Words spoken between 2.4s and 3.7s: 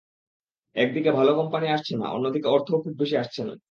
অর্থও খুব বেশি আসছে না।